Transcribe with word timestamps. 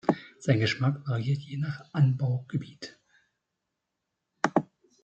Sein 0.39 0.59
Geschmack 0.59 1.07
variiert 1.07 1.43
je 1.43 1.57
nach 1.57 1.85
Anbaugebiet. 1.93 2.97